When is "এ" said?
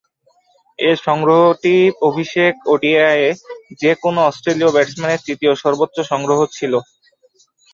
0.79-0.91